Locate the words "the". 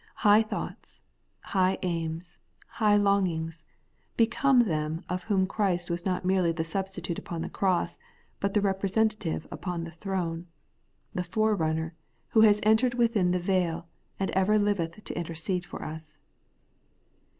6.51-6.63, 7.43-7.49, 8.55-8.61, 9.83-9.91, 11.13-11.23, 13.29-13.39